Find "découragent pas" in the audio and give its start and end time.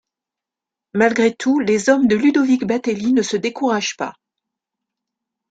3.37-4.15